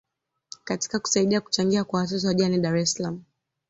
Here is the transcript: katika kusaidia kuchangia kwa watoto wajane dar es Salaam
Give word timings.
katika 0.63 0.99
kusaidia 0.99 1.41
kuchangia 1.41 1.83
kwa 1.83 1.99
watoto 1.99 2.27
wajane 2.27 2.57
dar 2.59 2.77
es 2.77 2.93
Salaam 2.93 3.23